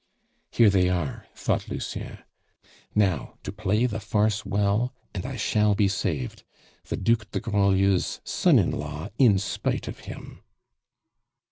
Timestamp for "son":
8.23-8.57